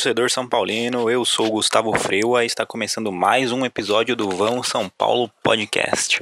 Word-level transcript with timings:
Torcedor 0.00 0.30
São 0.30 0.48
Paulino, 0.48 1.10
eu 1.10 1.26
sou 1.26 1.50
Gustavo 1.50 1.92
Freua 1.92 2.42
e 2.42 2.46
está 2.46 2.64
começando 2.64 3.12
mais 3.12 3.52
um 3.52 3.66
episódio 3.66 4.16
do 4.16 4.30
Vão 4.30 4.62
São 4.62 4.88
Paulo 4.88 5.30
Podcast. 5.42 6.20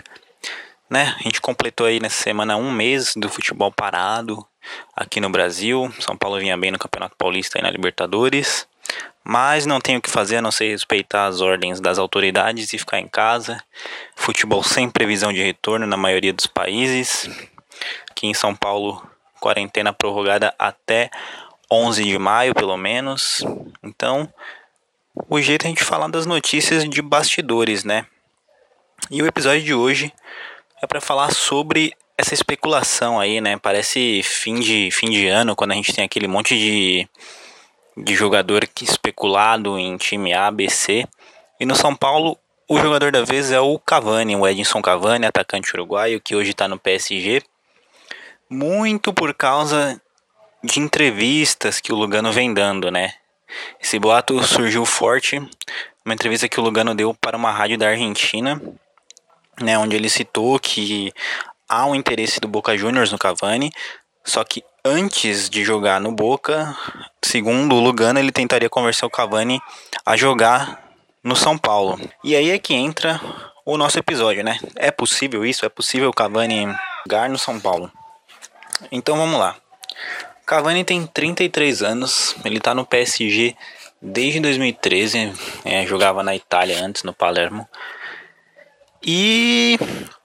Né? 0.90 1.14
A 1.16 1.22
gente 1.22 1.40
completou 1.40 1.86
aí 1.86 2.00
nessa 2.00 2.20
semana 2.20 2.56
um 2.56 2.72
mês 2.72 3.12
do 3.14 3.28
futebol 3.28 3.70
parado 3.70 4.44
aqui 4.96 5.20
no 5.20 5.30
Brasil. 5.30 5.94
São 6.00 6.16
Paulo 6.16 6.40
vinha 6.40 6.56
bem 6.56 6.72
no 6.72 6.78
Campeonato 6.78 7.14
Paulista 7.16 7.56
e 7.56 7.62
na 7.62 7.70
Libertadores. 7.70 8.66
Mas 9.22 9.64
não 9.64 9.80
tenho 9.80 10.00
o 10.00 10.02
que 10.02 10.10
fazer 10.10 10.38
a 10.38 10.42
não 10.42 10.50
ser 10.50 10.70
respeitar 10.70 11.26
as 11.26 11.40
ordens 11.40 11.78
das 11.78 12.00
autoridades 12.00 12.72
e 12.72 12.78
ficar 12.78 12.98
em 12.98 13.06
casa. 13.06 13.62
Futebol 14.16 14.64
sem 14.64 14.90
previsão 14.90 15.32
de 15.32 15.40
retorno 15.40 15.86
na 15.86 15.96
maioria 15.96 16.32
dos 16.32 16.48
países. 16.48 17.30
Aqui 18.10 18.26
em 18.26 18.34
São 18.34 18.56
Paulo, 18.56 19.08
quarentena 19.38 19.92
prorrogada 19.92 20.52
até 20.58 21.12
11 21.70 22.04
de 22.04 22.18
maio, 22.18 22.54
pelo 22.54 22.76
menos. 22.76 23.44
Então, 23.82 24.32
o 25.28 25.40
jeito 25.40 25.64
é 25.64 25.66
a 25.66 25.68
gente 25.68 25.84
falar 25.84 26.08
das 26.08 26.26
notícias 26.26 26.88
de 26.88 27.02
bastidores, 27.02 27.84
né? 27.84 28.06
E 29.10 29.22
o 29.22 29.26
episódio 29.26 29.62
de 29.62 29.74
hoje 29.74 30.12
é 30.82 30.86
para 30.86 31.00
falar 31.00 31.32
sobre 31.32 31.94
essa 32.16 32.34
especulação 32.34 33.20
aí, 33.20 33.40
né? 33.40 33.56
Parece 33.56 34.22
fim 34.22 34.58
de, 34.60 34.90
fim 34.90 35.10
de 35.10 35.28
ano, 35.28 35.54
quando 35.54 35.72
a 35.72 35.74
gente 35.74 35.92
tem 35.92 36.04
aquele 36.04 36.26
monte 36.26 36.56
de, 36.56 37.08
de 37.96 38.14
jogador 38.14 38.66
que 38.66 38.84
especulado 38.84 39.78
em 39.78 39.96
time 39.96 40.32
A, 40.32 40.50
B, 40.50 40.68
C. 40.68 41.06
E 41.60 41.66
no 41.66 41.76
São 41.76 41.94
Paulo, 41.94 42.36
o 42.68 42.78
jogador 42.78 43.12
da 43.12 43.24
vez 43.24 43.50
é 43.50 43.60
o 43.60 43.78
Cavani, 43.78 44.36
o 44.36 44.46
Edinson 44.46 44.82
Cavani, 44.82 45.26
atacante 45.26 45.72
uruguaio, 45.74 46.20
que 46.20 46.34
hoje 46.34 46.50
está 46.50 46.66
no 46.68 46.78
PSG. 46.78 47.42
Muito 48.50 49.12
por 49.12 49.32
causa 49.34 50.00
de 50.62 50.80
entrevistas 50.80 51.80
que 51.80 51.92
o 51.92 51.96
Lugano 51.96 52.32
vem 52.32 52.52
dando, 52.52 52.90
né? 52.90 53.14
Esse 53.80 53.98
boato 53.98 54.42
surgiu 54.42 54.84
forte 54.84 55.40
uma 56.04 56.14
entrevista 56.14 56.48
que 56.48 56.58
o 56.58 56.62
Lugano 56.62 56.94
deu 56.94 57.12
para 57.12 57.36
uma 57.36 57.50
rádio 57.50 57.76
da 57.76 57.88
Argentina, 57.88 58.60
né, 59.60 59.76
onde 59.76 59.94
ele 59.94 60.08
citou 60.08 60.58
que 60.58 61.12
há 61.68 61.84
um 61.84 61.94
interesse 61.94 62.40
do 62.40 62.48
Boca 62.48 62.76
Juniors 62.78 63.12
no 63.12 63.18
Cavani, 63.18 63.70
só 64.24 64.42
que 64.42 64.64
antes 64.82 65.50
de 65.50 65.62
jogar 65.62 66.00
no 66.00 66.10
Boca, 66.10 66.74
segundo 67.22 67.74
o 67.74 67.80
Lugano, 67.80 68.18
ele 68.18 68.32
tentaria 68.32 68.70
convencer 68.70 69.06
o 69.06 69.10
Cavani 69.10 69.60
a 70.04 70.16
jogar 70.16 70.82
no 71.22 71.36
São 71.36 71.58
Paulo. 71.58 72.00
E 72.24 72.34
aí 72.34 72.50
é 72.50 72.58
que 72.58 72.72
entra 72.72 73.20
o 73.66 73.76
nosso 73.76 73.98
episódio, 73.98 74.42
né? 74.42 74.58
É 74.76 74.90
possível 74.90 75.44
isso? 75.44 75.66
É 75.66 75.68
possível 75.68 76.08
o 76.08 76.14
Cavani 76.14 76.74
jogar 77.04 77.28
no 77.28 77.38
São 77.38 77.60
Paulo? 77.60 77.92
Então 78.90 79.16
vamos 79.16 79.38
lá. 79.38 79.56
Cavani 80.48 80.82
tem 80.82 81.06
33 81.06 81.82
anos, 81.82 82.34
ele 82.42 82.58
tá 82.58 82.74
no 82.74 82.86
PSG 82.86 83.54
desde 84.00 84.40
2013, 84.40 85.30
é, 85.62 85.84
jogava 85.84 86.22
na 86.22 86.34
Itália 86.34 86.82
antes, 86.82 87.02
no 87.02 87.12
Palermo. 87.12 87.68
E 89.04 89.78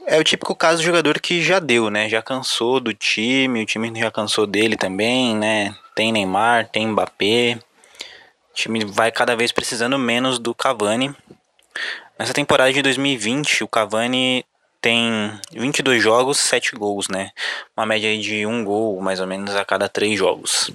é 0.08 0.18
o 0.18 0.24
típico 0.24 0.56
caso 0.56 0.82
do 0.82 0.86
jogador 0.86 1.20
que 1.20 1.42
já 1.42 1.60
deu, 1.60 1.89
né? 1.89 2.08
Já 2.08 2.22
cansou 2.22 2.80
do 2.80 2.94
time, 2.94 3.64
o 3.64 3.66
time 3.66 3.92
já 4.00 4.10
cansou 4.10 4.48
dele 4.48 4.78
também, 4.78 5.36
né? 5.36 5.76
Tem 5.94 6.10
Neymar, 6.14 6.70
tem 6.70 6.88
Mbappé. 6.88 7.60
O 8.50 8.54
time 8.54 8.86
vai 8.86 9.12
cada 9.12 9.36
vez 9.36 9.52
precisando 9.52 10.00
menos 10.00 10.39
do 10.39 10.56
Cavani. 10.56 11.14
Nessa 12.17 12.33
temporada 12.33 12.72
de 12.72 12.82
2020, 12.82 13.66
o 13.66 13.67
Cavani 13.67 14.45
tem 14.83 15.32
22 15.54 16.04
jogos, 16.04 16.38
7 16.39 16.76
gols, 16.76 17.08
né? 17.08 17.32
Uma 17.76 17.86
média 17.86 18.16
de 18.20 18.45
um 18.45 18.66
gol 18.66 18.99
mais 19.02 19.21
ou 19.21 19.26
menos 19.26 19.55
a 19.55 19.64
cada 19.64 19.88
3 19.88 20.20
jogos. 20.20 20.70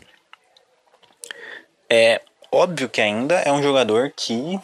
É 1.91 2.23
óbvio 2.51 2.89
que 2.89 3.03
ainda 3.03 3.35
é 3.41 3.53
um 3.53 3.63
jogador 3.63 4.11
que 4.17 4.59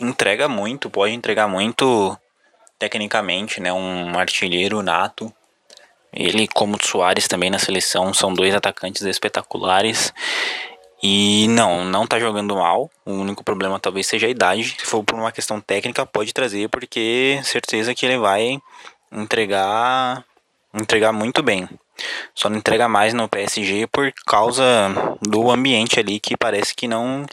entrega 0.00 0.48
muito, 0.48 0.90
pode 0.90 1.14
entregar 1.14 1.46
muito 1.46 2.18
tecnicamente, 2.76 3.60
né? 3.60 3.72
Um 3.72 4.18
artilheiro 4.18 4.82
nato. 4.82 5.32
Ele, 6.12 6.48
como 6.48 6.76
o 6.76 6.84
Soares 6.84 7.28
também 7.28 7.50
na 7.50 7.58
seleção, 7.60 8.12
são 8.12 8.34
dois 8.34 8.52
atacantes 8.52 9.02
espetaculares. 9.02 10.12
E 11.02 11.46
não, 11.48 11.84
não 11.84 12.06
tá 12.06 12.18
jogando 12.18 12.56
mal. 12.56 12.90
O 13.04 13.12
único 13.12 13.44
problema 13.44 13.78
talvez 13.78 14.06
seja 14.06 14.26
a 14.26 14.30
idade. 14.30 14.76
Se 14.78 14.84
for 14.84 15.04
por 15.04 15.14
uma 15.14 15.30
questão 15.32 15.60
técnica, 15.60 16.04
pode 16.04 16.32
trazer, 16.32 16.68
porque 16.68 17.40
certeza 17.44 17.94
que 17.94 18.04
ele 18.04 18.18
vai 18.18 18.58
entregar 19.12 20.24
entregar 20.74 21.12
muito 21.12 21.42
bem. 21.42 21.68
Só 22.34 22.48
não 22.48 22.58
entrega 22.58 22.88
mais 22.88 23.12
no 23.12 23.28
PSG 23.28 23.86
por 23.88 24.12
causa 24.26 24.64
do 25.20 25.50
ambiente 25.50 25.98
ali 25.98 26.20
que 26.20 26.36
parece 26.36 26.74
que 26.74 26.86
não 26.86 27.26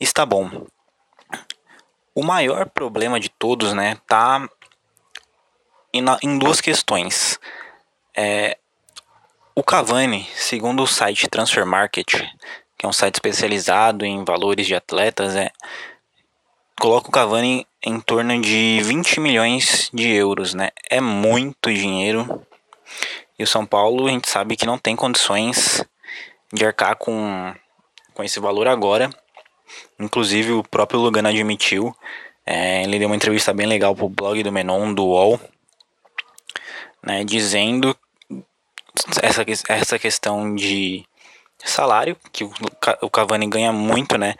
está 0.00 0.24
bom. 0.24 0.66
O 2.14 2.22
maior 2.22 2.68
problema 2.70 3.20
de 3.20 3.28
todos, 3.28 3.74
né, 3.74 3.98
tá 4.06 4.48
em, 5.92 6.02
em 6.22 6.38
duas 6.38 6.60
questões. 6.60 7.38
É, 8.16 8.56
o 9.54 9.62
Cavani, 9.62 10.26
segundo 10.34 10.82
o 10.82 10.86
site 10.86 11.28
Transfer 11.28 11.66
Market, 11.66 12.14
que 12.76 12.84
é 12.84 12.88
um 12.88 12.92
site 12.92 13.14
especializado 13.14 14.04
em 14.04 14.24
valores 14.24 14.66
de 14.66 14.74
atletas, 14.74 15.34
é, 15.34 15.50
coloca 16.78 17.08
o 17.08 17.12
Cavani 17.12 17.66
em 17.82 18.00
torno 18.00 18.40
de 18.40 18.80
20 18.82 19.20
milhões 19.20 19.90
de 19.92 20.08
euros, 20.12 20.54
né? 20.54 20.70
É 20.90 21.00
muito 21.00 21.72
dinheiro. 21.72 22.46
E 23.38 23.42
o 23.42 23.46
São 23.46 23.64
Paulo, 23.66 24.06
a 24.06 24.10
gente 24.10 24.28
sabe 24.28 24.56
que 24.56 24.66
não 24.66 24.78
tem 24.78 24.94
condições 24.94 25.84
de 26.52 26.64
arcar 26.64 26.96
com, 26.96 27.54
com 28.14 28.22
esse 28.22 28.40
valor 28.40 28.68
agora. 28.68 29.10
Inclusive, 29.98 30.52
o 30.52 30.62
próprio 30.62 31.00
Lugano 31.00 31.28
admitiu. 31.28 31.94
É, 32.44 32.82
ele 32.84 32.98
deu 32.98 33.08
uma 33.08 33.16
entrevista 33.16 33.52
bem 33.52 33.66
legal 33.66 33.94
pro 33.94 34.08
blog 34.08 34.42
do 34.42 34.52
Menon, 34.52 34.94
do 34.94 35.04
UOL, 35.04 35.40
né, 37.02 37.24
dizendo 37.24 37.96
essa, 39.20 39.44
essa 39.68 39.98
questão 39.98 40.54
de 40.54 41.04
salário, 41.70 42.16
que 42.32 42.44
o, 42.44 43.10
Cavani 43.10 43.48
ganha 43.48 43.72
muito, 43.72 44.16
né? 44.16 44.34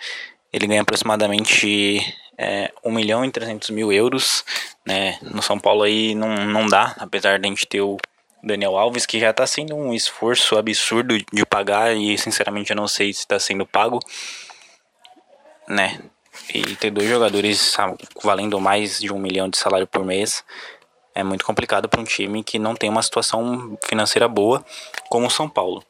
Ele 0.53 0.67
ganha 0.67 0.83
aproximadamente 0.83 2.01
é, 2.39 2.73
1 2.85 2.93
milhão 2.93 3.25
e 3.25 3.31
300 3.31 3.71
mil 3.71 3.93
euros, 3.93 4.45
né? 4.87 5.19
No 5.23 5.43
São 5.43 5.59
Paulo 5.59 5.83
aí 5.83 6.15
não, 6.15 6.35
não 6.47 6.67
dá, 6.67 6.95
apesar 6.99 7.39
de 7.39 7.47
a 7.47 7.49
gente 7.49 7.67
ter 7.67 7.81
o 7.81 7.97
Daniel 8.43 8.77
Alves, 8.77 9.07
que 9.07 9.19
já 9.19 9.31
está 9.31 9.47
sendo 9.47 9.75
um 9.75 9.93
esforço 9.93 10.57
absurdo 10.57 11.17
de 11.19 11.47
pagar 11.47 11.97
e 11.97 12.17
sinceramente 12.17 12.71
eu 12.71 12.77
não 12.77 12.87
sei 12.87 13.13
se 13.13 13.21
está 13.21 13.39
sendo 13.39 13.67
pago, 13.67 13.99
né? 15.69 16.01
E 16.55 16.63
ter 16.77 16.91
dois 16.91 17.09
jogadores 17.09 17.75
valendo 18.23 18.61
mais 18.61 19.01
de 19.01 19.13
um 19.13 19.19
milhão 19.19 19.49
de 19.49 19.57
salário 19.57 19.87
por 19.87 20.05
mês 20.05 20.45
é 21.17 21.25
muito 21.25 21.47
complicado 21.47 21.89
para 21.89 21.99
um 21.99 22.05
time 22.05 22.45
que 22.45 22.59
não 22.59 22.77
tem 22.77 22.91
uma 22.91 23.03
situação 23.03 23.77
financeira 23.83 24.29
boa 24.29 24.63
como 25.09 25.27
o 25.27 25.31
São 25.31 25.49
Paulo. 25.49 25.83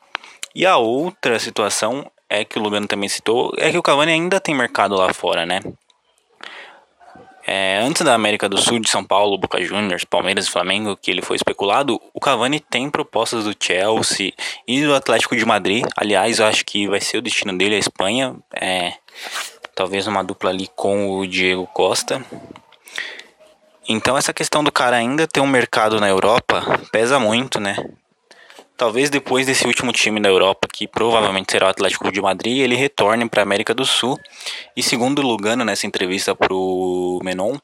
E 0.57 0.65
a 0.65 0.79
outra 0.79 1.39
situação 1.39 2.11
é 2.31 2.43
que 2.43 2.59
o 2.59 2.63
Lugano 2.63 2.87
também 2.87 3.11
citou, 3.11 3.53
é 3.59 3.71
que 3.71 3.77
o 3.77 3.83
Cavani 3.83 4.13
ainda 4.13 4.41
tem 4.41 4.55
mercado 4.55 4.97
lá 4.97 5.13
fora, 5.13 5.45
né? 5.45 5.61
É, 7.47 7.79
antes 7.83 8.01
da 8.01 8.15
América 8.15 8.49
do 8.49 8.57
Sul, 8.57 8.81
de 8.81 8.89
São 8.89 9.05
Paulo, 9.05 9.37
Boca 9.37 9.63
Juniors, 9.63 10.05
Palmeiras 10.05 10.47
e 10.47 10.51
Flamengo, 10.51 10.97
que 10.97 11.11
ele 11.11 11.21
foi 11.21 11.37
especulado, 11.37 12.01
o 12.15 12.19
Cavani 12.19 12.59
tem 12.59 12.89
propostas 12.89 13.45
do 13.45 13.55
Chelsea 13.63 14.33
e 14.67 14.83
do 14.83 14.95
Atlético 14.95 15.37
de 15.37 15.45
Madrid. 15.45 15.85
Aliás, 15.95 16.39
eu 16.39 16.47
acho 16.47 16.65
que 16.65 16.89
vai 16.89 17.03
ser 17.03 17.19
o 17.19 17.23
destino 17.23 17.57
dele 17.59 17.75
a 17.75 17.79
Espanha. 17.79 18.35
É, 18.55 18.95
talvez 19.75 20.07
uma 20.07 20.25
dupla 20.25 20.49
ali 20.49 20.71
com 20.75 21.19
o 21.19 21.27
Diego 21.27 21.67
Costa. 21.67 22.25
Então 23.87 24.17
essa 24.17 24.33
questão 24.33 24.65
do 24.65 24.73
cara 24.73 24.97
ainda 24.97 25.29
ter 25.29 25.41
um 25.41 25.47
mercado 25.47 26.01
na 26.01 26.09
Europa 26.09 26.81
pesa 26.91 27.21
muito, 27.21 27.61
né? 27.61 27.77
Talvez 28.77 29.09
depois 29.09 29.47
desse 29.47 29.67
último 29.67 29.91
time 29.91 30.21
da 30.21 30.29
Europa, 30.29 30.69
que 30.71 30.87
provavelmente 30.87 31.51
será 31.51 31.67
o 31.67 31.71
Atlético 31.71 32.13
de 32.13 32.21
Madrid, 32.21 32.59
ele 32.59 32.75
retorne 32.75 33.27
para 33.27 33.41
a 33.41 33.45
América 33.45 33.75
do 33.75 33.87
Sul. 33.87 34.19
E 34.77 34.83
segundo 34.83 35.23
Lugano, 35.23 35.65
nessa 35.65 35.87
entrevista 35.87 36.35
para 36.35 36.53
o 36.53 37.19
Menon, 37.25 37.57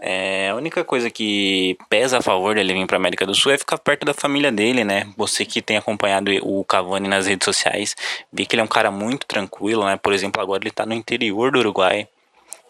é, 0.00 0.48
a 0.48 0.54
única 0.54 0.84
coisa 0.84 1.10
que 1.10 1.76
pesa 1.90 2.18
a 2.18 2.22
favor 2.22 2.54
dele 2.54 2.72
vir 2.72 2.86
para 2.86 2.96
América 2.96 3.26
do 3.26 3.34
Sul 3.34 3.52
é 3.52 3.58
ficar 3.58 3.76
perto 3.78 4.06
da 4.06 4.14
família 4.14 4.50
dele, 4.50 4.84
né? 4.84 5.12
Você 5.16 5.44
que 5.44 5.60
tem 5.60 5.76
acompanhado 5.76 6.30
o 6.42 6.64
Cavani 6.64 7.08
nas 7.08 7.26
redes 7.26 7.44
sociais, 7.44 7.94
vê 8.32 8.46
que 8.46 8.54
ele 8.54 8.62
é 8.62 8.64
um 8.64 8.68
cara 8.68 8.90
muito 8.90 9.26
tranquilo, 9.26 9.84
né? 9.84 9.96
Por 9.96 10.14
exemplo, 10.14 10.40
agora 10.40 10.62
ele 10.62 10.70
está 10.70 10.86
no 10.86 10.94
interior 10.94 11.50
do 11.50 11.58
Uruguai, 11.58 12.08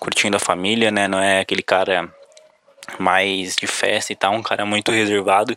curtindo 0.01 0.37
a 0.37 0.41
família, 0.41 0.91
né? 0.91 1.07
Não 1.07 1.21
é 1.21 1.41
aquele 1.41 1.63
cara 1.63 2.13
mais 2.99 3.57
de 3.57 3.67
festa 3.67 4.13
e 4.13 4.17
tal, 4.17 4.33
um 4.33 4.43
cara 4.43 4.65
muito 4.65 4.91
reservado 4.91 5.55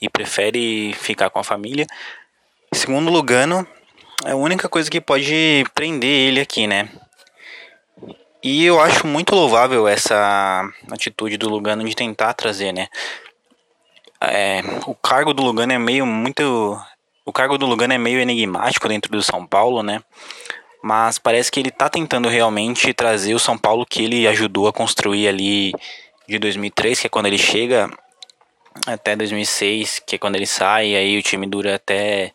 e 0.00 0.08
prefere 0.08 0.92
ficar 0.94 1.30
com 1.30 1.38
a 1.38 1.44
família. 1.44 1.86
Segundo 2.72 3.10
Lugano, 3.10 3.66
é 4.24 4.32
a 4.32 4.36
única 4.36 4.68
coisa 4.68 4.90
que 4.90 5.00
pode 5.00 5.64
prender 5.74 6.28
ele 6.28 6.40
aqui, 6.40 6.66
né? 6.66 6.88
E 8.42 8.64
eu 8.64 8.80
acho 8.80 9.06
muito 9.06 9.34
louvável 9.34 9.88
essa 9.88 10.68
atitude 10.90 11.36
do 11.36 11.48
Lugano 11.48 11.84
de 11.84 11.94
tentar 11.94 12.34
trazer, 12.34 12.72
né? 12.72 12.88
É, 14.20 14.62
o 14.86 14.94
cargo 14.94 15.32
do 15.32 15.42
Lugano 15.42 15.72
é 15.72 15.78
meio 15.78 16.04
muito. 16.04 16.78
O 17.24 17.32
cargo 17.32 17.56
do 17.56 17.66
Lugano 17.66 17.94
é 17.94 17.98
meio 17.98 18.20
enigmático 18.20 18.88
dentro 18.88 19.10
do 19.10 19.22
São 19.22 19.46
Paulo, 19.46 19.82
né? 19.82 20.02
mas 20.84 21.18
parece 21.18 21.50
que 21.50 21.58
ele 21.58 21.70
tá 21.70 21.88
tentando 21.88 22.28
realmente 22.28 22.92
trazer 22.92 23.32
o 23.32 23.38
São 23.38 23.56
Paulo 23.56 23.86
que 23.86 24.04
ele 24.04 24.28
ajudou 24.28 24.68
a 24.68 24.72
construir 24.72 25.26
ali 25.26 25.72
de 26.28 26.38
2003, 26.38 27.00
que 27.00 27.06
é 27.06 27.10
quando 27.10 27.26
ele 27.26 27.38
chega, 27.38 27.90
até 28.86 29.14
2006, 29.14 30.00
que 30.06 30.16
é 30.16 30.18
quando 30.18 30.36
ele 30.36 30.46
sai, 30.46 30.88
e 30.88 30.96
aí 30.96 31.18
o 31.18 31.22
time 31.22 31.46
dura 31.46 31.76
até 31.76 32.32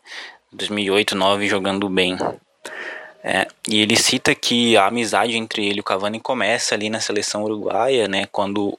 2008, 0.52 1.14
2009 1.14 1.48
jogando 1.48 1.88
bem. 1.88 2.16
É, 3.22 3.46
e 3.68 3.82
ele 3.82 3.96
cita 3.96 4.34
que 4.34 4.76
a 4.76 4.86
amizade 4.86 5.36
entre 5.36 5.66
ele 5.66 5.78
e 5.78 5.80
o 5.80 5.84
Cavani 5.84 6.18
começa 6.18 6.74
ali 6.74 6.88
na 6.88 7.00
seleção 7.00 7.42
uruguaia, 7.44 8.08
né? 8.08 8.26
Quando, 8.32 8.78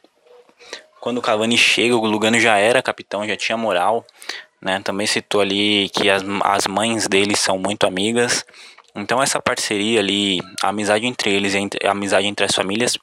quando 0.99 1.19
o 1.19 1.21
Cavani 1.21 1.57
chega, 1.57 1.95
o 1.95 2.05
Lugano 2.05 2.39
já 2.39 2.57
era 2.57 2.81
capitão, 2.81 3.27
já 3.27 3.37
tinha 3.37 3.55
moral, 3.55 4.03
né? 4.59 4.81
Também 4.83 5.05
citou 5.05 5.41
ali 5.41 5.89
que 5.89 6.09
as, 6.09 6.23
as 6.43 6.65
mães 6.65 7.07
dele 7.07 7.35
são 7.37 7.57
muito 7.59 7.85
amigas. 7.85 8.43
Então 8.95 9.21
essa 9.21 9.39
parceria 9.39 9.99
ali, 9.99 10.39
a 10.61 10.69
amizade 10.69 11.05
entre 11.05 11.31
eles, 11.31 11.53
a 11.55 11.91
amizade 11.91 12.27
entre 12.27 12.45
as 12.45 12.53
famílias, 12.53 12.97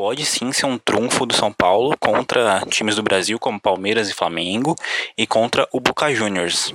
pode 0.00 0.24
sim 0.24 0.50
ser 0.50 0.64
um 0.64 0.78
trunfo 0.78 1.26
do 1.26 1.34
São 1.34 1.52
Paulo 1.52 1.94
contra 2.00 2.64
times 2.70 2.96
do 2.96 3.02
Brasil 3.02 3.38
como 3.38 3.60
Palmeiras 3.60 4.08
e 4.08 4.14
Flamengo 4.14 4.74
e 5.14 5.26
contra 5.26 5.68
o 5.70 5.78
Boca 5.78 6.10
Juniors. 6.14 6.72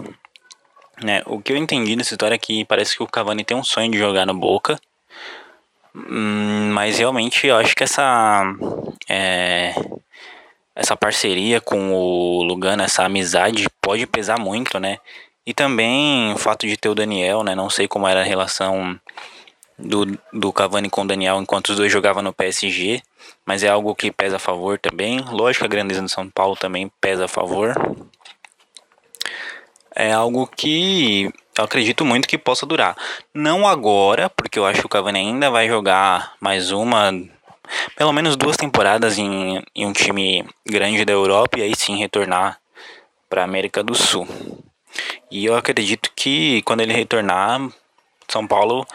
Né? 1.02 1.24
O 1.26 1.42
que 1.42 1.52
eu 1.52 1.58
entendi 1.58 1.96
dessa 1.96 2.14
história 2.14 2.36
é 2.36 2.38
que 2.38 2.64
parece 2.66 2.96
que 2.96 3.02
o 3.02 3.08
Cavani 3.08 3.44
tem 3.44 3.58
um 3.58 3.64
sonho 3.64 3.90
de 3.90 3.98
jogar 3.98 4.28
no 4.28 4.36
Boca, 4.36 4.80
hum, 5.96 6.70
mas 6.72 7.00
realmente 7.00 7.48
eu 7.48 7.58
acho 7.58 7.76
que 7.76 7.84
essa 7.84 8.44
é, 9.10 9.74
essa 10.76 10.96
parceria 10.96 11.60
com 11.60 11.96
o 11.96 12.44
Lugano, 12.44 12.84
essa 12.84 13.06
amizade 13.06 13.66
pode 13.82 14.06
pesar 14.06 14.40
muito, 14.40 14.80
né? 14.80 15.00
E 15.48 15.52
também 15.52 16.32
o 16.32 16.38
fato 16.38 16.68
de 16.68 16.78
ter 16.78 16.90
o 16.90 16.96
Daniel, 16.96 17.42
né? 17.42 17.56
Não 17.56 17.72
sei 17.72 17.88
como 17.88 18.08
era 18.08 18.22
a 18.22 18.24
relação 18.24 19.00
do, 19.80 20.06
do 20.32 20.54
Cavani 20.54 20.92
com 20.92 21.02
o 21.02 21.08
Daniel 21.08 21.42
enquanto 21.42 21.70
os 21.70 21.78
dois 21.78 21.92
jogavam 21.92 22.22
no 22.22 22.32
PSG, 22.32 23.02
mas 23.46 23.64
é 23.64 23.70
algo 23.70 23.96
que 23.96 24.12
pesa 24.12 24.38
a 24.38 24.40
favor 24.40 24.80
também. 24.80 25.20
Lógico 25.30 25.66
a 25.66 25.68
grandeza 25.70 26.02
do 26.02 26.10
São 26.10 26.30
Paulo 26.30 26.56
também 26.56 26.92
pesa 27.00 27.26
a 27.26 27.28
favor. 27.28 27.74
É 29.96 30.12
algo 30.12 30.48
que 30.48 31.32
eu 31.58 31.64
acredito 31.64 32.04
muito 32.04 32.28
que 32.28 32.38
possa 32.38 32.66
durar. 32.66 32.98
Não 33.34 33.66
agora, 33.68 34.30
porque 34.30 34.60
eu 34.60 34.66
acho 34.66 34.82
que 34.82 34.86
o 34.86 34.90
Cavani 34.90 35.20
ainda 35.20 35.50
vai 35.50 35.68
jogar 35.68 36.34
mais 36.42 36.72
uma, 36.72 37.12
pelo 37.96 38.12
menos 38.12 38.36
duas 38.36 38.58
temporadas 38.58 39.18
em, 39.18 39.64
em 39.74 39.86
um 39.86 39.94
time 39.94 40.46
grande 40.66 41.06
da 41.06 41.14
Europa 41.14 41.60
e 41.60 41.64
aí 41.64 41.74
sim 41.76 41.98
retornar 41.98 42.60
para 43.30 43.42
a 43.42 43.46
América 43.46 43.82
do 43.82 43.96
Sul. 43.96 44.28
E 45.32 45.46
eu 45.46 45.56
acredito 45.56 46.12
que 46.16 46.62
quando 46.64 46.82
ele 46.82 46.94
retornar, 46.94 47.70
São 48.28 48.46
Paulo 48.46 48.86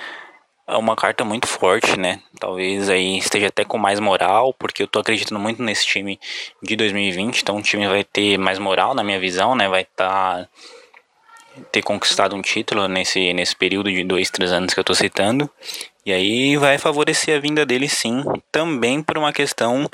é 0.70 0.76
uma 0.76 0.94
carta 0.94 1.24
muito 1.24 1.46
forte, 1.46 1.98
né? 1.98 2.20
Talvez 2.38 2.88
aí 2.88 3.18
esteja 3.18 3.48
até 3.48 3.64
com 3.64 3.76
mais 3.76 3.98
moral, 3.98 4.54
porque 4.54 4.82
eu 4.82 4.86
tô 4.86 5.00
acreditando 5.00 5.40
muito 5.40 5.62
nesse 5.62 5.84
time 5.84 6.18
de 6.62 6.76
2020, 6.76 7.40
então 7.40 7.56
o 7.56 7.62
time 7.62 7.88
vai 7.88 8.04
ter 8.04 8.38
mais 8.38 8.58
moral 8.58 8.94
na 8.94 9.02
minha 9.02 9.18
visão, 9.18 9.54
né? 9.54 9.68
Vai 9.68 9.82
estar 9.82 10.08
tá, 10.08 10.48
ter 11.72 11.82
conquistado 11.82 12.36
um 12.36 12.42
título 12.42 12.86
nesse 12.86 13.32
nesse 13.32 13.56
período 13.56 13.90
de 13.90 14.04
dois, 14.04 14.30
três 14.30 14.52
anos 14.52 14.72
que 14.72 14.80
eu 14.80 14.84
tô 14.84 14.94
citando. 14.94 15.50
E 16.06 16.12
aí 16.12 16.56
vai 16.56 16.78
favorecer 16.78 17.36
a 17.36 17.40
vinda 17.40 17.66
dele 17.66 17.88
sim, 17.88 18.24
também 18.50 19.02
por 19.02 19.18
uma 19.18 19.32
questão 19.32 19.88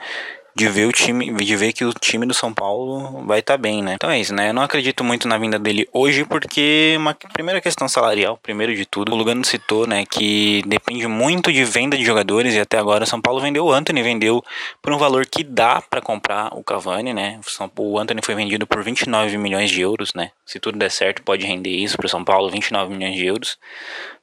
de 0.56 0.68
ver 0.70 0.86
o 0.86 0.92
time, 0.92 1.30
de 1.30 1.56
ver 1.56 1.74
que 1.74 1.84
o 1.84 1.92
time 1.92 2.24
do 2.24 2.32
São 2.32 2.52
Paulo 2.52 3.22
vai 3.26 3.40
estar 3.40 3.54
tá 3.54 3.58
bem, 3.58 3.82
né? 3.82 3.92
Então 3.92 4.08
é 4.08 4.18
isso, 4.18 4.34
né? 4.34 4.48
Eu 4.48 4.54
não 4.54 4.62
acredito 4.62 5.04
muito 5.04 5.28
na 5.28 5.36
vinda 5.36 5.58
dele 5.58 5.86
hoje 5.92 6.24
porque 6.24 6.94
uma 6.96 7.12
primeira 7.12 7.60
questão 7.60 7.86
salarial, 7.86 8.38
primeiro 8.38 8.74
de 8.74 8.86
tudo, 8.86 9.12
o 9.12 9.14
Lugano 9.14 9.44
citou, 9.44 9.86
né, 9.86 10.06
que 10.06 10.62
depende 10.66 11.06
muito 11.06 11.52
de 11.52 11.62
venda 11.62 11.94
de 11.94 12.02
jogadores 12.02 12.54
e 12.54 12.60
até 12.60 12.78
agora 12.78 13.04
o 13.04 13.06
São 13.06 13.20
Paulo 13.20 13.38
vendeu 13.38 13.66
o 13.66 13.70
Anthony, 13.70 14.02
vendeu 14.02 14.42
por 14.80 14.94
um 14.94 14.96
valor 14.96 15.26
que 15.26 15.44
dá 15.44 15.82
para 15.82 16.00
comprar 16.00 16.48
o 16.56 16.64
Cavani, 16.64 17.12
né? 17.12 17.38
O 17.76 17.98
Anthony 17.98 18.22
foi 18.24 18.34
vendido 18.34 18.66
por 18.66 18.82
29 18.82 19.36
milhões 19.36 19.70
de 19.70 19.82
euros, 19.82 20.14
né? 20.14 20.30
Se 20.46 20.58
tudo 20.58 20.78
der 20.78 20.90
certo, 20.90 21.22
pode 21.22 21.44
render 21.44 21.76
isso 21.76 21.98
para 21.98 22.06
o 22.06 22.08
São 22.08 22.24
Paulo, 22.24 22.48
29 22.48 22.94
milhões 22.94 23.14
de 23.14 23.26
euros. 23.26 23.58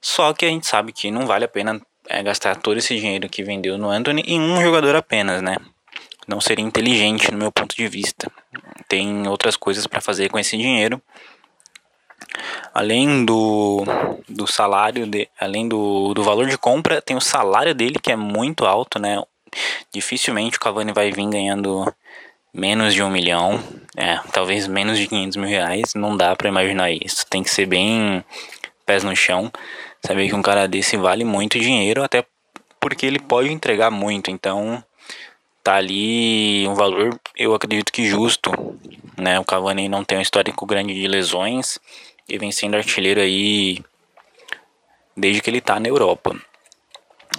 Só 0.02 0.34
que 0.34 0.46
a 0.46 0.50
gente 0.50 0.66
sabe 0.66 0.92
que 0.92 1.12
não 1.12 1.28
vale 1.28 1.46
a 1.46 1.48
pena 1.48 1.80
é, 2.10 2.24
gastar 2.24 2.56
todo 2.56 2.78
esse 2.78 2.98
dinheiro 2.98 3.30
que 3.30 3.44
vendeu 3.44 3.78
no 3.78 3.92
Anthony 3.92 4.24
em 4.26 4.42
um 4.42 4.60
jogador 4.62 4.96
apenas, 4.96 5.40
né? 5.40 5.58
Não 6.28 6.40
seria 6.42 6.66
inteligente 6.66 7.32
no 7.32 7.38
meu 7.38 7.52
ponto 7.52 7.76
de 7.76 7.88
vista. 7.88 8.32
Tem 8.88 9.28
outras 9.28 9.56
coisas 9.56 9.88
para 9.88 10.02
fazer 10.02 10.30
com 10.30 10.40
esse 10.40 10.58
dinheiro. 10.58 11.02
Além 12.74 13.26
do, 13.26 13.84
do 14.28 14.48
salário, 14.48 15.06
de, 15.06 15.30
além 15.40 15.68
do, 15.68 16.14
do 16.14 16.24
valor 16.24 16.48
de 16.48 16.58
compra, 16.58 17.02
tem 17.02 17.16
o 17.16 17.22
salário 17.22 17.76
dele 17.76 18.00
que 18.02 18.12
é 18.12 18.16
muito 18.16 18.66
alto, 18.66 19.00
né? 19.00 19.22
Dificilmente 19.94 20.58
o 20.58 20.60
Cavani 20.60 20.92
vai 20.92 21.12
vir 21.12 21.30
ganhando 21.30 21.94
menos 22.54 22.94
de 22.94 23.04
um 23.04 23.10
milhão, 23.10 23.62
é, 23.96 24.20
talvez 24.32 24.68
menos 24.68 24.98
de 24.98 25.08
500 25.08 25.38
mil 25.38 25.50
reais. 25.50 25.94
Não 25.96 26.16
dá 26.16 26.36
para 26.36 26.50
imaginar 26.50 26.92
isso. 26.92 27.26
Tem 27.30 27.44
que 27.44 27.50
ser 27.50 27.66
bem 27.66 28.24
pés 28.86 29.04
no 29.04 29.16
chão. 29.16 29.52
Saber 30.06 30.28
que 30.28 30.36
um 30.36 30.42
cara 30.42 30.68
desse 30.68 30.98
vale 30.98 31.24
muito 31.24 31.60
dinheiro, 31.60 32.04
até 32.04 32.26
porque 32.80 33.06
ele 33.06 33.20
pode 33.20 33.52
entregar 33.52 33.90
muito. 33.90 34.30
Então 34.32 34.84
tá 35.64 35.76
ali 35.76 36.68
um 36.68 36.76
valor, 36.76 37.18
eu 37.38 37.56
acredito 37.56 37.92
que 37.92 38.06
justo, 38.06 38.52
né? 39.18 39.40
O 39.40 39.46
Cavani 39.46 39.88
não 39.88 40.04
tem 40.04 40.18
um 40.18 40.22
histórico 40.22 40.66
grande 40.66 40.94
de 40.94 41.08
lesões 41.08 41.80
e 42.28 42.38
vem 42.38 42.52
sendo 42.52 42.76
artilheiro 42.76 43.22
aí 43.22 43.82
desde 45.16 45.42
que 45.42 45.50
ele 45.50 45.62
tá 45.62 45.80
na 45.80 45.88
Europa. 45.88 46.36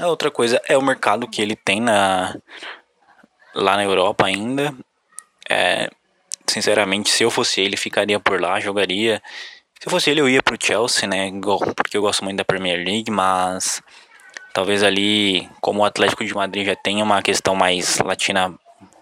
A 0.00 0.06
outra 0.08 0.30
coisa 0.30 0.60
é 0.66 0.76
o 0.76 0.82
mercado 0.82 1.28
que 1.28 1.42
ele 1.42 1.54
tem 1.54 1.80
na 1.80 2.36
lá 3.54 3.76
na 3.76 3.84
Europa 3.84 4.26
ainda. 4.26 4.74
É, 5.48 5.90
sinceramente, 6.46 7.10
se 7.10 7.22
eu 7.22 7.30
fosse 7.30 7.60
ele, 7.60 7.76
ficaria 7.76 8.18
por 8.18 8.40
lá, 8.40 8.58
jogaria. 8.58 9.22
Se 9.78 9.86
eu 9.86 9.90
fosse 9.90 10.10
ele, 10.10 10.20
eu 10.20 10.28
ia 10.28 10.42
pro 10.42 10.58
Chelsea, 10.60 11.06
né? 11.06 11.30
Porque 11.76 11.96
eu 11.96 12.02
gosto 12.02 12.24
muito 12.24 12.38
da 12.38 12.44
Premier 12.44 12.84
League, 12.84 13.10
mas 13.10 13.82
Talvez 14.54 14.84
ali, 14.84 15.50
como 15.60 15.80
o 15.80 15.84
Atlético 15.84 16.24
de 16.24 16.32
Madrid 16.32 16.64
já 16.64 16.76
tem 16.76 17.02
uma 17.02 17.20
questão 17.20 17.56
mais 17.56 17.98
latina, 17.98 18.54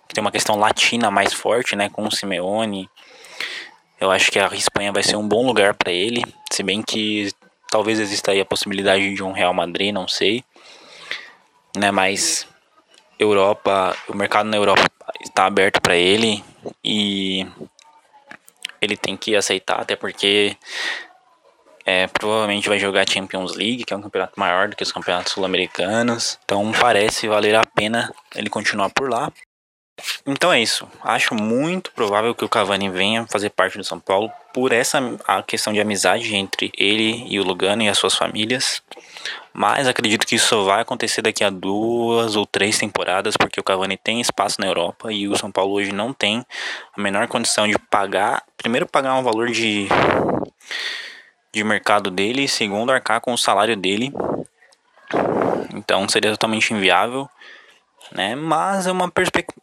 tem 0.09 0.23
uma 0.23 0.33
questão 0.33 0.59
latina 0.59 1.11
mais 1.11 1.35
forte, 1.35 1.77
né, 1.77 1.91
com 1.91 2.07
o 2.07 2.11
Simeone. 2.11 2.89
Eu 4.01 4.11
acho 4.11 4.33
que 4.33 4.39
a 4.39 4.47
Espanha 4.47 4.91
vai 4.91 5.03
ser 5.03 5.17
um 5.17 5.29
bom 5.29 5.47
lugar 5.47 5.75
para 5.75 5.93
ele, 5.93 6.25
se 6.51 6.63
bem 6.63 6.81
que 6.81 7.31
talvez 7.71 8.01
exista 8.01 8.31
aí 8.31 8.41
a 8.41 8.47
possibilidade 8.47 9.15
de 9.15 9.23
um 9.23 9.33
Real 9.33 9.53
Madrid, 9.53 9.93
não 9.93 10.09
sei. 10.09 10.43
Né, 11.77 11.91
mas 11.91 12.47
Europa, 13.19 13.95
o 14.09 14.17
mercado 14.17 14.49
na 14.49 14.57
Europa 14.57 14.91
está 15.21 15.45
aberto 15.45 15.83
para 15.83 15.97
ele 15.97 16.43
e 16.83 17.47
ele 18.81 18.97
tem 18.97 19.19
que 19.19 19.37
aceitar, 19.37 19.81
até 19.81 19.97
porque 19.97 20.57
é, 21.85 22.07
provavelmente 22.07 22.69
vai 22.69 22.79
jogar 22.79 23.09
Champions 23.09 23.55
League, 23.55 23.85
que 23.85 23.93
é 23.93 23.97
um 23.97 24.03
campeonato 24.03 24.39
maior 24.39 24.69
do 24.69 24.77
que 24.77 24.83
os 24.83 24.93
campeonatos 24.93 25.33
sul-americanos. 25.33 26.39
Então 26.45 26.71
parece 26.73 27.29
valer 27.29 27.55
a 27.55 27.65
pena 27.65 28.13
ele 28.35 28.49
continuar 28.49 28.91
por 28.91 29.11
lá. 29.11 29.33
Então 30.27 30.53
é 30.53 30.61
isso. 30.61 30.89
Acho 31.03 31.35
muito 31.35 31.93
provável 31.93 32.35
que 32.35 32.45
o 32.45 32.49
Cavani 32.49 32.89
venha 32.89 33.27
fazer 33.27 33.51
parte 33.51 33.77
do 33.77 33.85
São 33.85 34.01
Paulo 34.01 34.31
por 34.53 34.73
essa 34.73 34.99
a 35.27 35.43
questão 35.43 35.73
de 35.73 35.81
amizade 35.81 36.35
entre 36.35 36.73
ele 36.77 37.27
e 37.29 37.39
o 37.39 37.45
Lugano 37.45 37.83
e 37.83 37.89
as 37.89 37.99
suas 37.99 38.15
famílias. 38.15 38.83
Mas 39.53 39.87
acredito 39.87 40.27
que 40.27 40.37
isso 40.37 40.49
só 40.49 40.63
vai 40.63 40.81
acontecer 40.81 41.21
daqui 41.21 41.45
a 41.45 41.51
duas 41.51 42.37
ou 42.37 42.47
três 42.47 42.79
temporadas, 42.79 43.37
porque 43.37 43.61
o 43.61 43.63
Cavani 43.63 43.99
tem 43.99 44.21
espaço 44.21 44.61
na 44.61 44.67
Europa 44.67 45.13
e 45.13 45.29
o 45.29 45.37
São 45.37 45.53
Paulo 45.53 45.75
hoje 45.75 45.93
não 45.93 46.13
tem 46.13 46.45
a 46.97 47.01
menor 47.01 47.29
condição 47.29 47.69
de 47.69 47.79
pagar. 47.79 48.43
Primeiro, 48.57 48.87
pagar 48.87 49.15
um 49.15 49.23
valor 49.23 49.51
de 49.51 49.89
de 51.53 51.63
mercado 51.63 52.11
dele, 52.11 52.49
segundo 52.49 52.91
arcar 52.91 53.21
com 53.21 53.33
o 53.33 53.39
salário 53.39 53.77
dele. 53.77 54.13
Então 55.75 56.09
seria 56.09 56.31
totalmente 56.31 56.73
inviável, 56.73 57.29
né? 58.11 58.35
Mas 58.35 58.87
é 58.87 58.93
uma 58.93 59.11
perspectiva, 59.11 59.61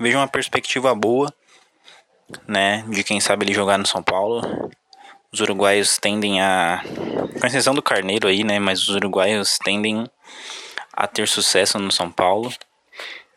vejo 0.00 0.18
uma 0.18 0.28
perspectiva 0.28 0.94
boa, 0.94 1.32
né? 2.46 2.84
De 2.88 3.04
quem 3.04 3.20
sabe 3.20 3.44
ele 3.44 3.54
jogar 3.54 3.78
no 3.78 3.86
São 3.86 4.02
Paulo. 4.02 4.70
Os 5.32 5.40
uruguaios 5.40 5.96
tendem 5.96 6.42
a, 6.42 6.82
com 7.40 7.46
exceção 7.46 7.74
do 7.74 7.82
Carneiro 7.82 8.28
aí, 8.28 8.44
né? 8.44 8.58
Mas 8.58 8.82
os 8.82 8.94
uruguaios 8.94 9.58
tendem 9.58 10.06
a 10.92 11.06
ter 11.06 11.26
sucesso 11.26 11.78
no 11.78 11.90
São 11.90 12.10
Paulo. 12.10 12.52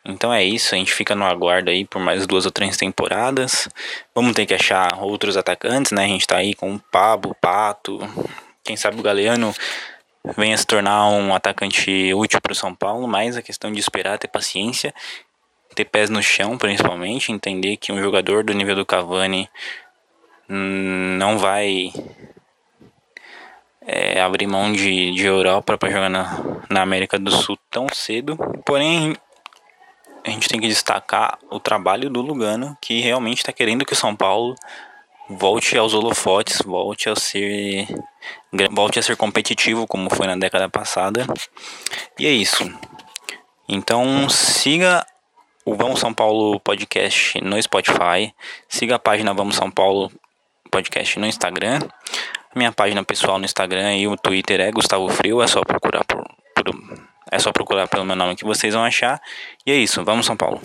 Então 0.08 0.32
é 0.32 0.44
isso, 0.44 0.74
a 0.74 0.78
gente 0.78 0.94
fica 0.94 1.14
no 1.14 1.24
aguardo 1.24 1.70
aí 1.70 1.84
por 1.84 2.00
mais 2.00 2.26
duas 2.26 2.44
ou 2.44 2.52
três 2.52 2.76
temporadas. 2.76 3.68
Vamos 4.14 4.34
ter 4.34 4.46
que 4.46 4.54
achar 4.54 5.02
outros 5.02 5.36
atacantes, 5.36 5.90
né? 5.92 6.04
A 6.04 6.08
gente 6.08 6.26
tá 6.26 6.36
aí 6.36 6.54
com 6.54 6.74
o 6.74 6.78
Pablo, 6.78 7.34
Pato, 7.40 7.98
quem 8.62 8.76
sabe 8.76 8.98
o 8.98 9.02
Galeano 9.02 9.54
venha 10.36 10.56
se 10.56 10.66
tornar 10.66 11.08
um 11.08 11.34
atacante 11.34 12.12
útil 12.14 12.40
para 12.40 12.52
o 12.52 12.56
São 12.56 12.74
Paulo, 12.74 13.06
mas 13.06 13.36
a 13.36 13.42
questão 13.42 13.72
de 13.72 13.78
esperar, 13.78 14.18
ter 14.18 14.28
paciência, 14.28 14.92
ter 15.74 15.84
pés 15.84 16.10
no 16.10 16.22
chão 16.22 16.58
principalmente, 16.58 17.30
entender 17.30 17.76
que 17.76 17.92
um 17.92 18.00
jogador 18.00 18.42
do 18.42 18.52
nível 18.52 18.74
do 18.74 18.86
Cavani 18.86 19.48
não 20.48 21.38
vai 21.38 21.92
é, 23.86 24.20
abrir 24.20 24.46
mão 24.46 24.72
de, 24.72 25.12
de 25.12 25.24
Europa 25.24 25.78
para 25.78 25.90
jogar 25.90 26.08
na, 26.08 26.42
na 26.68 26.82
América 26.82 27.18
do 27.18 27.30
Sul 27.30 27.58
tão 27.70 27.86
cedo. 27.92 28.36
Porém, 28.64 29.16
a 30.26 30.30
gente 30.30 30.48
tem 30.48 30.60
que 30.60 30.66
destacar 30.66 31.38
o 31.50 31.60
trabalho 31.60 32.10
do 32.10 32.20
Lugano, 32.20 32.76
que 32.80 33.00
realmente 33.00 33.38
está 33.38 33.52
querendo 33.52 33.84
que 33.84 33.92
o 33.92 33.96
São 33.96 34.14
Paulo 34.14 34.56
volte 35.30 35.78
aos 35.78 35.94
holofotes, 35.94 36.60
volte 36.64 37.08
a 37.08 37.14
ser 37.14 37.86
volte 38.72 38.98
a 38.98 39.02
ser 39.02 39.16
competitivo 39.16 39.86
como 39.86 40.10
foi 40.10 40.26
na 40.26 40.36
década 40.36 40.68
passada. 40.68 41.26
E 42.18 42.26
é 42.26 42.30
isso. 42.30 42.64
Então 43.68 44.28
siga 44.28 45.06
o 45.64 45.74
Vamos 45.76 46.00
São 46.00 46.12
Paulo 46.12 46.58
podcast 46.58 47.40
no 47.40 47.60
Spotify, 47.62 48.34
siga 48.68 48.96
a 48.96 48.98
página 48.98 49.32
Vamos 49.32 49.54
São 49.54 49.70
Paulo 49.70 50.10
podcast 50.72 51.20
no 51.20 51.26
Instagram. 51.26 51.78
Minha 52.52 52.72
página 52.72 53.04
pessoal 53.04 53.38
no 53.38 53.44
Instagram 53.44 53.96
e 53.96 54.08
o 54.08 54.16
Twitter 54.16 54.60
é 54.60 54.72
Gustavo 54.72 55.08
Frio, 55.08 55.40
é 55.40 55.46
só 55.46 55.60
procurar 55.60 56.04
por, 56.04 56.24
por 56.54 56.64
é 57.30 57.38
só 57.38 57.52
procurar 57.52 57.88
pelo 57.88 58.04
meu 58.04 58.16
nome 58.16 58.36
que 58.36 58.44
vocês 58.44 58.74
vão 58.74 58.84
achar. 58.84 59.20
E 59.66 59.70
é 59.70 59.76
isso, 59.76 60.04
vamos 60.04 60.26
São 60.26 60.36
Paulo. 60.36 60.60